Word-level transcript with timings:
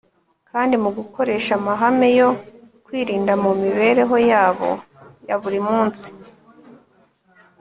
kandi 0.51 0.75
mu 0.83 0.89
gukoresha 0.97 1.51
amahame 1.59 2.07
yo 2.19 2.29
kwirinda 2.85 3.33
mu 3.43 3.51
mibereho 3.61 4.15
yabo 4.31 4.69
ya 5.27 5.35
buri 5.41 5.59
munsi 5.67 6.07